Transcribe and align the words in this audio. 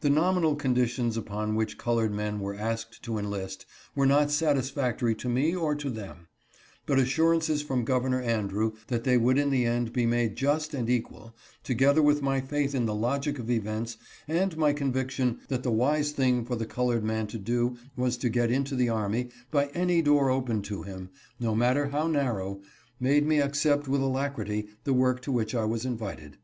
The 0.00 0.08
nominal 0.08 0.52
FIFTY 0.54 0.62
FOURTH 0.86 0.98
AND 0.98 1.12
FIFTY 1.12 1.20
FIFTH 1.20 1.28
REGIMENTS. 1.28 1.74
417 1.74 1.76
conditions 1.76 1.90
upon 1.92 2.06
which 2.08 2.08
colored 2.08 2.14
men 2.14 2.40
were 2.40 2.54
asked 2.54 3.02
to 3.02 3.18
enlist 3.18 3.66
were 3.94 4.06
not 4.06 4.30
satisfactory 4.30 5.14
to 5.16 5.28
me 5.28 5.54
or 5.54 5.74
to 5.74 5.90
them; 5.90 6.28
but 6.86 6.98
assurances 6.98 7.60
from 7.60 7.84
Governor 7.84 8.22
Andrew 8.22 8.72
that 8.86 9.04
they 9.04 9.18
would 9.18 9.36
in 9.36 9.50
the 9.50 9.66
end 9.66 9.92
be 9.92 10.06
made 10.06 10.36
just 10.36 10.72
and 10.72 10.88
equal, 10.88 11.36
together 11.62 12.00
with 12.00 12.22
my 12.22 12.40
faith 12.40 12.74
in 12.74 12.86
the 12.86 12.94
logic 12.94 13.38
of 13.38 13.50
events 13.50 13.98
and 14.26 14.56
my 14.56 14.72
conviction 14.72 15.40
that 15.48 15.62
the 15.62 15.70
wise 15.70 16.12
thing 16.12 16.46
for 16.46 16.56
the 16.56 16.64
colored 16.64 17.04
man 17.04 17.26
to 17.26 17.36
do 17.36 17.76
was 17.94 18.16
to 18.16 18.30
get 18.30 18.50
into 18.50 18.74
the 18.74 18.88
army 18.88 19.28
by 19.50 19.66
any 19.74 20.00
door 20.00 20.30
open 20.30 20.62
to 20.62 20.82
him, 20.82 21.10
no 21.38 21.54
matter 21.54 21.88
how 21.88 22.06
narrow, 22.06 22.62
made 22.98 23.26
me 23.26 23.38
accept 23.38 23.86
with 23.86 24.00
alacrity 24.00 24.66
the 24.84 24.94
work 24.94 25.20
to 25.20 25.30
which 25.30 25.54
I 25.54 25.66
was 25.66 25.84
invited. 25.84 26.38